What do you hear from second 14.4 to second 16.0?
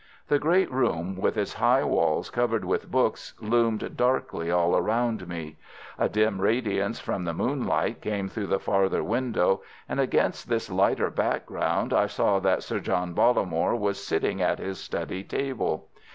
at his study table.